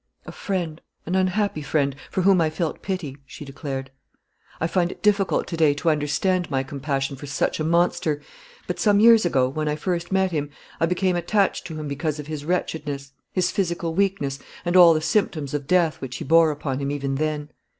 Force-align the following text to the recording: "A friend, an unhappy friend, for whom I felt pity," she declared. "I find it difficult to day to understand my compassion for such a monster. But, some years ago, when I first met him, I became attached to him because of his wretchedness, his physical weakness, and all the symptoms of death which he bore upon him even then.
"A 0.25 0.31
friend, 0.31 0.81
an 1.05 1.13
unhappy 1.13 1.61
friend, 1.61 1.95
for 2.09 2.23
whom 2.23 2.41
I 2.41 2.49
felt 2.49 2.81
pity," 2.81 3.17
she 3.27 3.45
declared. 3.45 3.91
"I 4.59 4.65
find 4.65 4.91
it 4.91 5.03
difficult 5.03 5.45
to 5.49 5.55
day 5.55 5.75
to 5.75 5.91
understand 5.91 6.49
my 6.49 6.63
compassion 6.63 7.15
for 7.15 7.27
such 7.27 7.59
a 7.59 7.63
monster. 7.63 8.19
But, 8.65 8.79
some 8.79 8.99
years 8.99 9.27
ago, 9.27 9.47
when 9.47 9.67
I 9.67 9.75
first 9.75 10.11
met 10.11 10.31
him, 10.31 10.49
I 10.79 10.87
became 10.87 11.15
attached 11.15 11.67
to 11.67 11.75
him 11.79 11.87
because 11.87 12.17
of 12.17 12.25
his 12.25 12.43
wretchedness, 12.45 13.11
his 13.31 13.51
physical 13.51 13.93
weakness, 13.93 14.39
and 14.65 14.75
all 14.75 14.95
the 14.95 15.01
symptoms 15.01 15.53
of 15.53 15.67
death 15.67 16.01
which 16.01 16.15
he 16.17 16.23
bore 16.23 16.49
upon 16.49 16.79
him 16.79 16.89
even 16.89 17.13
then. 17.13 17.49